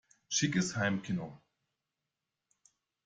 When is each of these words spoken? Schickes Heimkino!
Schickes 0.29 0.75
Heimkino! 0.75 1.39